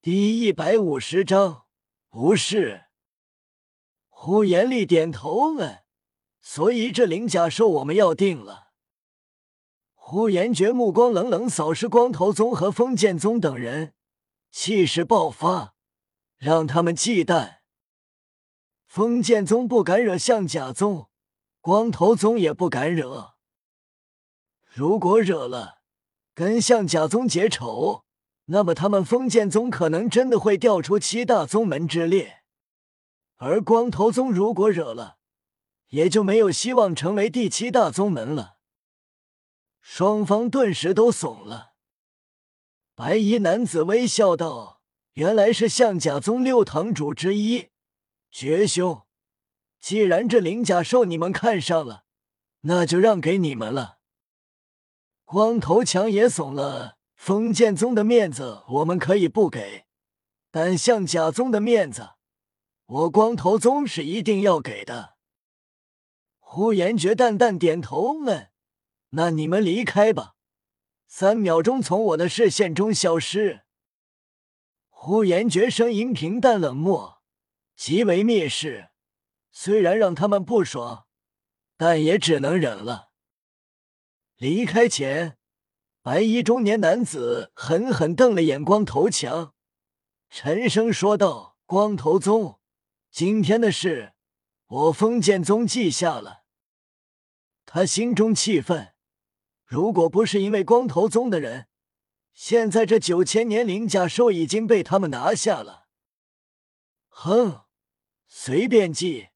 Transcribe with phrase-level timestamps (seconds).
[0.00, 1.64] 第一百五十章，
[2.08, 2.84] 不是。
[4.08, 5.82] 呼延丽点头问
[6.40, 8.68] ：“所以这灵甲兽我们要定了。”
[9.92, 13.94] 呼延觉目光冷冷扫视光头宗和封建宗等人，
[14.52, 15.74] 气势爆发，
[16.36, 17.56] 让他们忌惮。
[18.86, 21.10] 封建宗不敢惹象甲宗，
[21.60, 23.34] 光头宗也不敢惹。
[24.62, 25.80] 如果惹了，
[26.34, 28.04] 跟象甲宗结仇，
[28.50, 32.42] 那么他们封建宗可能真的会调出七大宗门之列。
[33.36, 35.18] 而光头宗如果惹了，
[35.88, 38.56] 也就没有希望成为第七大宗门了。
[39.80, 41.74] 双方顿时都怂了。
[42.94, 44.82] 白衣男子微笑道
[45.14, 47.68] ：“原来是象甲宗六堂主之一，
[48.30, 49.02] 绝兄。
[49.80, 52.04] 既然这灵甲兽你们看上了，
[52.62, 53.98] 那就让给你们了。”
[55.24, 56.97] 光头强也怂了。
[57.18, 59.86] 封建宗的面子我们可以不给，
[60.52, 62.10] 但象甲宗的面子，
[62.86, 65.16] 我光头宗是一定要给的。
[66.38, 68.50] 呼延觉淡淡点头，问。
[69.10, 70.36] 那你们离开吧，
[71.08, 73.62] 三秒钟从我的视线中消失。
[74.88, 77.20] 呼延觉声音平淡冷漠，
[77.74, 78.90] 极为蔑视。
[79.50, 81.06] 虽然让他们不爽，
[81.76, 83.10] 但也只能忍了。
[84.36, 85.37] 离开前，
[86.02, 89.54] 白衣中年男子狠狠瞪了眼光头强，
[90.30, 92.60] 沉声说道：“光头宗，
[93.10, 94.14] 今天的事，
[94.66, 96.44] 我封建宗记下了。”
[97.66, 98.94] 他心中气愤。
[99.66, 101.68] 如果不是因为光头宗的人，
[102.32, 105.88] 现在这九千年灵甲兽已经被他们拿下了。
[107.10, 107.64] 哼，
[108.26, 109.28] 随便记，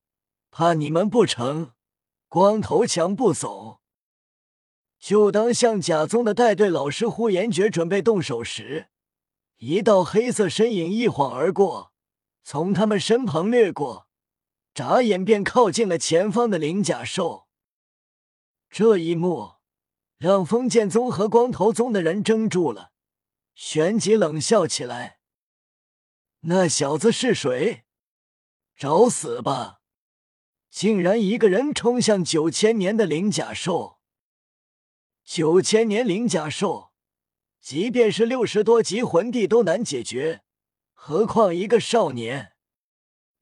[0.51, 1.73] 怕你们不成？
[2.29, 3.82] 光头强不怂。
[5.03, 8.87] 就当象甲宗的带队老师呼延觉准备动手时，
[9.57, 11.93] 一道黑色身影一晃而过，
[12.45, 14.07] 从他们身旁掠过，
[14.73, 17.49] 眨眼便靠近了前方的灵甲兽。
[18.71, 19.55] 这一幕。
[20.19, 22.93] 让封建宗和光头宗的人怔住了，
[23.57, 25.19] 旋即冷笑起来。
[26.43, 27.83] 那小子是谁？
[28.77, 29.81] 找死吧！
[30.71, 33.99] 竟然一个人冲向九千年的灵甲兽！
[35.25, 36.93] 九千年灵甲兽，
[37.61, 40.43] 即便是六十多级魂帝都难解决，
[40.93, 42.53] 何况一个少年？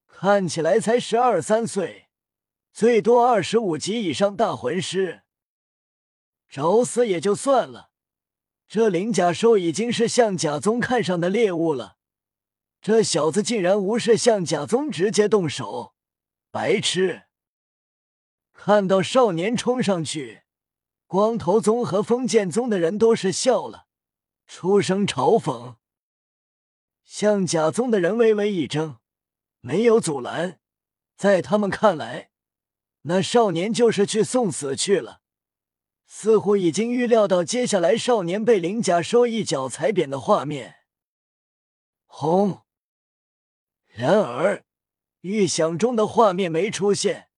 [0.07, 2.09] 看起来才十二三岁，
[2.73, 5.23] 最多二十五级以上大魂师。
[6.49, 7.91] 找死也就算了，
[8.69, 11.97] 这灵甲兽已经是象甲宗看上的猎物了。
[12.83, 15.95] 这小子竟然无视象甲宗，直接动手，
[16.51, 17.23] 白痴！
[18.53, 20.43] 看到少年冲上去，
[21.11, 23.89] 光头宗和封建宗的人都是笑了，
[24.47, 25.75] 出声嘲讽。
[27.03, 28.99] 象甲宗的人微微一怔，
[29.59, 30.61] 没有阻拦。
[31.17, 32.31] 在他们看来，
[33.03, 35.23] 那少年就是去送死去了。
[36.07, 40.77] 似乎已经预料到接下来少年被灵甲兽一脚踩扁的画面。
[42.07, 42.61] 轰！
[43.89, 44.65] 然而，
[45.23, 47.31] 预想中的画面没出现。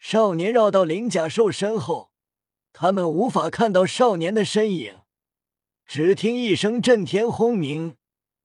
[0.00, 2.10] 少年绕到灵甲兽身后，
[2.78, 4.98] 他们无法看到少年的身影。
[5.86, 7.96] 只听一声震天轰鸣，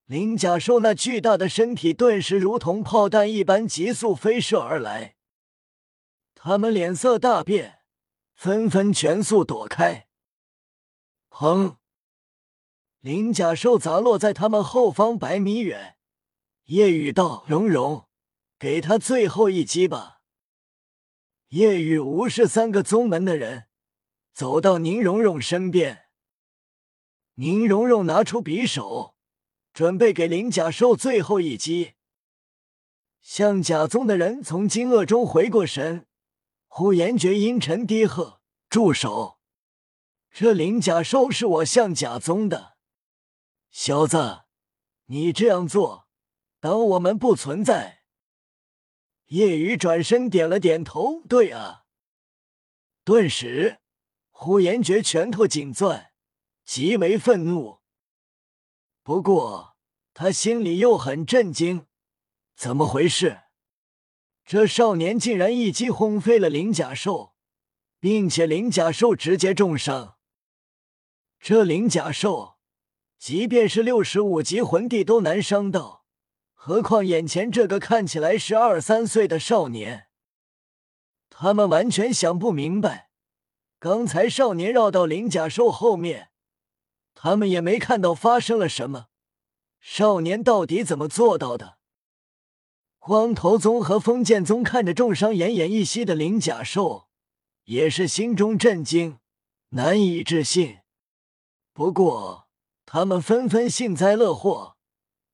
[0.06, 5.16] 灵甲兽那巨大的身体顿时如同炮弹一般急速飞射而来。
[6.34, 7.80] 他们脸色大变。
[8.34, 10.08] 纷纷全速躲开。
[11.30, 11.76] 砰！
[13.00, 15.96] 鳞甲兽砸落在他们后方百米远。
[16.64, 18.08] 夜雨道：“荣荣，
[18.58, 20.22] 给他最后一击吧。”
[21.50, 23.66] 夜雨无视三个宗门的人，
[24.32, 26.06] 走到宁荣荣身边。
[27.34, 29.16] 宁荣荣拿出匕首，
[29.72, 31.94] 准备给鳞甲兽最后一击。
[33.20, 36.06] 象甲宗的人从惊愕中回过神。
[36.74, 38.40] 呼延觉阴沉低喝
[38.70, 39.38] ：“住手！
[40.30, 42.78] 这灵甲兽是我象甲宗的，
[43.70, 44.44] 小子，
[45.04, 46.08] 你这样做，
[46.60, 48.04] 当我们不存在？”
[49.28, 51.84] 叶雨转身点了点头：“对啊。”
[53.04, 53.81] 顿时，
[54.32, 56.12] 呼延觉拳头紧攥，
[56.64, 57.78] 极为愤怒。
[59.04, 59.76] 不过，
[60.12, 61.86] 他心里又很震惊，
[62.56, 63.42] 怎么回事？
[64.44, 67.34] 这少年竟然一击轰飞了灵甲兽，
[68.00, 70.16] 并且灵甲兽直接重伤。
[71.38, 72.56] 这灵甲兽，
[73.18, 76.04] 即便是六十五级魂帝都难伤到，
[76.52, 80.08] 何况眼前这个看起来十二三岁的少年？
[81.30, 83.11] 他们完全想不明白，
[83.82, 86.30] 刚才少年绕到灵甲兽后面，
[87.16, 89.08] 他们也没看到发生了什么，
[89.80, 91.78] 少年到底怎么做到的？
[93.00, 97.08] 光头宗和封建宗看着重伤奄奄一息的灵甲兽，
[97.64, 99.18] 也是心中震惊，
[99.70, 100.78] 难以置信。
[101.72, 102.46] 不过，
[102.86, 104.76] 他们纷纷幸灾乐祸，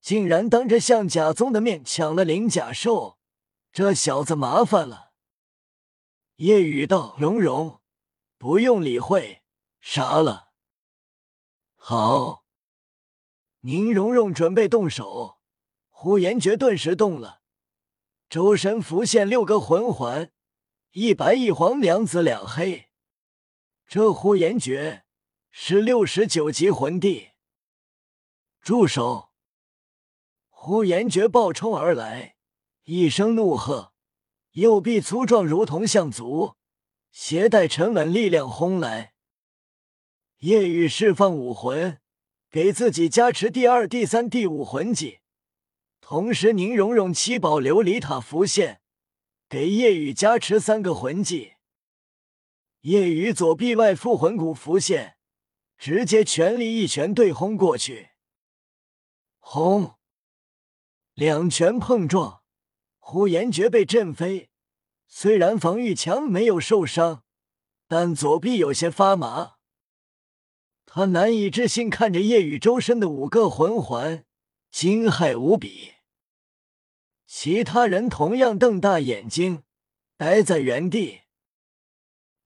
[0.01, 3.19] 竟然当着象甲宗的面抢了灵甲兽，
[3.71, 5.11] 这小子麻烦了。
[6.37, 7.81] 夜雨道：“蓉蓉，
[8.39, 9.43] 不用理会，
[9.81, 10.53] 杀了。”
[11.77, 12.47] 好。
[13.63, 15.41] 宁荣荣准备动手，
[15.89, 17.43] 呼延觉顿时动了，
[18.31, 20.31] 周身浮现六个魂环，
[20.93, 22.91] 一白一黄两紫两黑。
[23.85, 25.05] 这呼延觉
[25.51, 27.31] 是六十九级魂帝。
[28.61, 29.33] 住手！
[30.51, 32.37] 呼延觉暴冲而来，
[32.85, 33.93] 一声怒喝，
[34.53, 36.58] 右臂粗壮如同象足，
[37.11, 39.15] 携带沉稳力量轰来。
[40.39, 42.01] 夜雨释放武魂。
[42.51, 45.19] 给自己加持第二、第三、第五魂技，
[46.01, 48.81] 同时宁荣荣七宝琉璃塔浮现，
[49.51, 51.57] 给夜雨加持三个魂技。
[52.81, 55.19] 夜雨左臂外附魂骨浮现，
[55.77, 58.13] 直接全力一拳对轰过去。
[59.41, 59.97] 轰！
[61.13, 62.43] 两拳碰撞，
[62.99, 64.49] 呼延觉被震飞，
[65.11, 67.25] 虽然防御强，没有受伤，
[67.89, 69.55] 但左臂有些发麻。
[70.85, 74.27] 他难以置信看着夜雨周身的五个魂环，
[74.71, 75.95] 惊骇无比。
[77.27, 79.65] 其他人同样瞪大眼睛，
[80.17, 81.23] 呆在原地。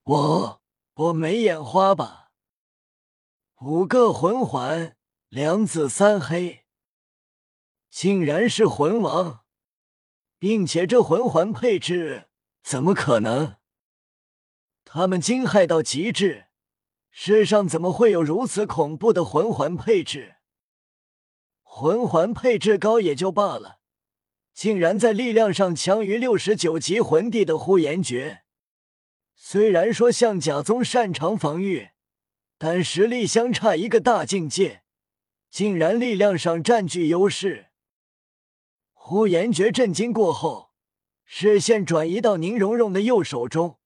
[0.04, 0.62] 我
[0.94, 2.30] 我没眼花吧？
[3.60, 4.96] 五个魂环，
[5.28, 6.64] 两紫三黑，
[7.90, 9.44] 竟然是魂王，
[10.38, 12.28] 并且这魂环配置
[12.62, 13.56] 怎么可能？
[14.84, 16.46] 他们惊骇到极致。
[17.10, 20.36] 世上怎么会有如此恐怖的魂环配置？
[21.62, 23.80] 魂环配置高也就罢了，
[24.54, 28.44] 竟然在力量上强于六十九级魂帝的呼延诀。
[29.34, 31.90] 虽然说象甲宗擅长防御，
[32.56, 34.82] 但实力相差一个大境界，
[35.50, 37.66] 竟然力量上占据优势。
[38.92, 40.71] 呼延诀震惊过后，
[41.34, 43.78] 视线转移到宁荣荣的右手中，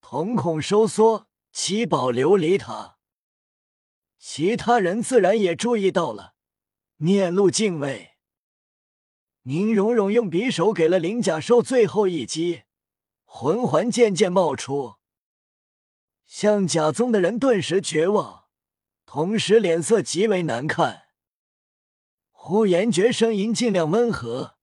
[0.00, 1.28] 瞳孔收缩。
[1.52, 2.96] 七宝琉璃塔，
[4.18, 6.32] 其他人自然也注意到了，
[6.96, 8.12] 面露敬畏。
[9.42, 12.62] 宁荣荣用匕首给了灵甲兽最后一击，
[13.24, 14.94] 魂环渐渐冒出。
[16.24, 18.44] 象甲宗的人顿时绝望，
[19.04, 21.02] 同时脸色极为难看。
[22.30, 24.56] 呼延觉声音尽量温和，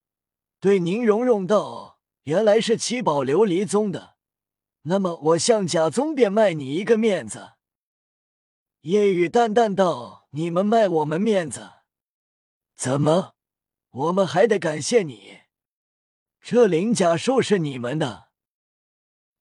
[0.58, 4.16] 对宁荣荣道：“原来是七宝琉璃宗的。”
[4.82, 7.52] 那么我向甲宗便卖你一个面子。”
[8.82, 11.70] 夜雨淡淡道，“你们卖我们面子？
[12.76, 13.34] 怎么？
[13.90, 15.40] 我们还得感谢你？
[16.40, 18.28] 这灵甲兽是你们的？”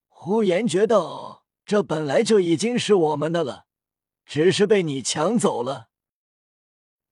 [0.10, 3.68] 呼延觉道：“这本来就已经是我们的了，
[4.26, 5.90] 只是被你抢走了。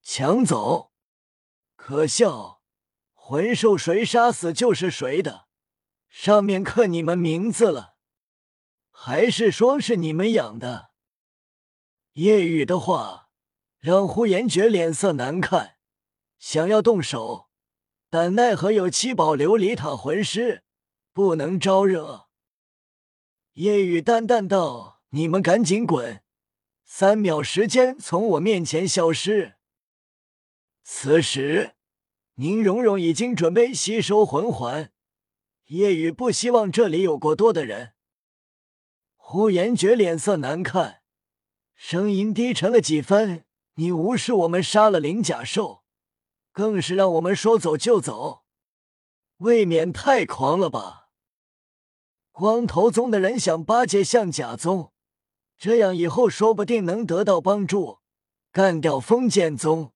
[0.01, 0.91] 抢走？
[1.75, 2.61] 可笑！
[3.13, 5.44] 魂兽谁杀死就是谁的，
[6.17, 7.95] 上面刻你们名字了。”
[8.89, 10.91] 还是说是你们养的？
[12.13, 13.27] 夜雨的话
[13.79, 15.75] 让呼延觉脸色难看，
[16.39, 17.49] 想要动手，
[18.09, 20.63] 但奈何有七宝琉璃塔魂师，
[21.11, 22.29] 不能招惹。
[23.55, 26.23] 夜雨淡淡道：“你们赶紧滚，
[26.85, 29.55] 三秒时间从我面前消失。”
[30.81, 31.75] 此时，
[32.35, 34.93] 宁荣荣已经准备吸收魂环。
[35.67, 37.93] 夜雨不希望这里有过多的人。
[39.15, 41.01] 呼延觉脸色难看，
[41.73, 43.45] 声音低沉了几分
[43.75, 45.83] ：“你无视我们杀了灵甲兽，
[46.51, 48.43] 更是让我们说走就走，
[49.37, 51.09] 未免太狂了吧？”
[52.31, 54.91] 光头宗的人想巴结象甲宗，
[55.57, 58.01] 这样以后说不定能得到帮助，
[58.51, 59.93] 干掉封建宗。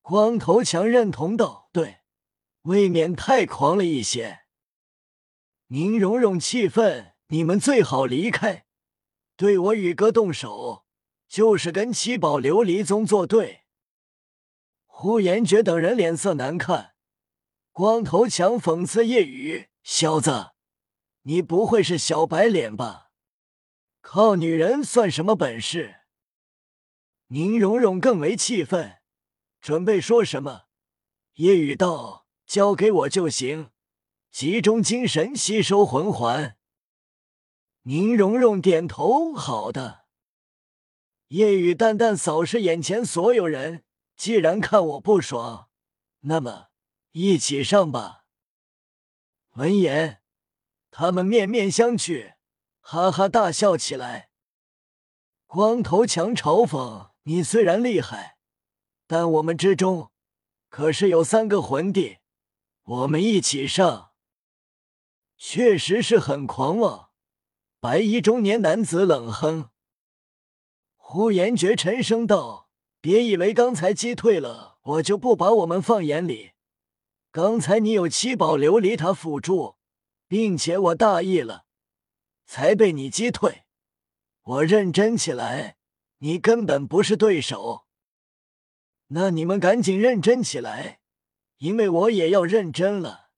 [0.00, 1.98] 光头强认同道：“对，
[2.62, 4.39] 未免太狂了一些。”
[5.72, 7.14] 宁荣荣气愤。
[7.28, 8.66] 你们最好离开！
[9.36, 10.84] 对我宇哥动手，
[11.28, 13.60] 就是跟七宝琉璃宗作对。
[14.86, 16.94] 呼延觉等人脸色难看。
[17.70, 20.50] 光头强讽刺叶雨：“小子，
[21.22, 23.12] 你不会是小白脸吧？
[24.00, 26.00] 靠女人算什么本事？”
[27.30, 28.98] 宁荣荣更为气愤，
[29.60, 30.62] 准备说什么。
[31.34, 33.70] 叶雨道：“交给我就行，
[34.30, 36.56] 集中精神吸收魂环。”
[37.84, 40.04] 宁荣荣点头：“好的。”
[41.28, 43.84] 夜雨淡淡扫视眼前所有人，
[44.16, 45.68] 既然看我不爽，
[46.20, 46.68] 那么
[47.12, 48.24] 一起上吧。
[49.54, 50.22] 闻言，
[50.90, 52.34] 他们面面相觑，
[52.80, 54.30] 哈哈大笑起来。
[55.46, 58.36] 光头强嘲讽：“你虽然厉害，
[59.06, 60.10] 但我们之中
[60.68, 62.18] 可是有三个魂帝，
[62.82, 64.09] 我们一起上，
[65.42, 67.08] 确实是很狂妄。”
[67.80, 69.70] 白衣中年男子冷哼。
[70.96, 72.68] 呼延觉沉声道
[73.00, 76.52] ：“别以为刚才击退了我就不把我们放眼里。
[77.32, 79.76] 刚才你有七宝琉璃塔辅助，
[80.28, 81.64] 并且我大意了，
[82.44, 83.62] 才被你击退。
[84.42, 85.78] 我认真起来，
[86.18, 87.86] 你根本不是对手。
[89.08, 91.00] 那你们赶紧认真起来，
[91.56, 93.29] 因为我也要认真了。”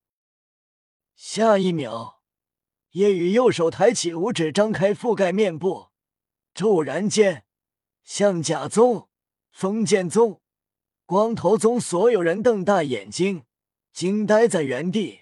[1.25, 2.21] 下一秒，
[2.91, 5.91] 叶雨右手抬起五指，张开覆盖面部，
[6.52, 7.45] 骤然间。
[8.02, 9.09] 象甲宗、
[9.52, 10.43] 封建宗、
[11.07, 13.45] 光头宗所有人瞪大眼睛，
[13.93, 15.21] 惊呆在原地。